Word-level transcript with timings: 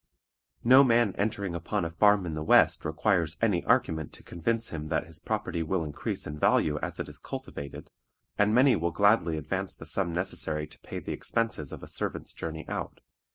No 0.63 0.83
man 0.83 1.13
entering 1.15 1.53
upon 1.53 1.85
a 1.85 1.91
farm 1.91 2.25
in 2.25 2.33
the 2.33 2.41
West 2.41 2.85
requires 2.85 3.37
any 3.39 3.63
argument 3.65 4.11
to 4.13 4.23
convince 4.23 4.69
him 4.69 4.87
that 4.87 5.05
his 5.05 5.19
property 5.19 5.61
will 5.61 5.83
increase 5.83 6.25
in 6.25 6.39
value 6.39 6.79
as 6.79 6.99
it 6.99 7.07
is 7.07 7.19
cultivated, 7.19 7.91
and 8.35 8.51
many 8.51 8.75
will 8.75 8.89
gladly 8.89 9.37
advance 9.37 9.75
the 9.75 9.85
sum 9.85 10.11
necessary 10.11 10.65
to 10.65 10.79
pay 10.79 10.97
the 10.97 11.13
expenses 11.13 11.71
of 11.71 11.83
a 11.83 11.87
servant's 11.87 12.33
journey 12.33 12.67
out. 12.67 13.01